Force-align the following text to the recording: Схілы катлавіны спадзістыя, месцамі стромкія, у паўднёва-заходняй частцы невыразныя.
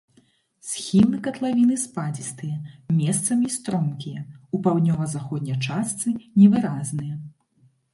Схілы 0.69 1.19
катлавіны 1.27 1.77
спадзістыя, 1.83 2.57
месцамі 3.03 3.53
стромкія, 3.59 4.27
у 4.55 4.65
паўднёва-заходняй 4.67 5.65
частцы 5.71 6.07
невыразныя. 6.39 7.13